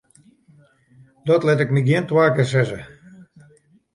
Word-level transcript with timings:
Dat 1.27 1.41
liet 1.47 1.63
ik 1.63 1.71
my 1.73 1.81
gjin 1.87 2.05
twa 2.09 2.25
kear 2.35 2.49
sizze. 2.51 2.79